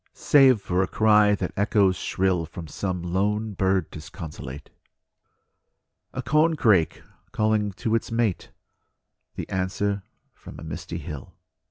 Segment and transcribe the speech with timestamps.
[0.15, 4.71] Save for a cry that echoes shrill From some lone bird disconsolate;
[6.11, 8.49] A corncrake calling to its mate;
[9.35, 10.01] The answer
[10.33, 11.35] from the misty hill.